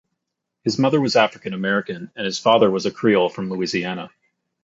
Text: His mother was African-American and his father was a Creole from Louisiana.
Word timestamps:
His 0.63 0.79
mother 0.79 0.99
was 0.99 1.15
African-American 1.15 2.09
and 2.15 2.25
his 2.25 2.39
father 2.39 2.71
was 2.71 2.87
a 2.87 2.91
Creole 2.91 3.29
from 3.29 3.51
Louisiana. 3.51 4.09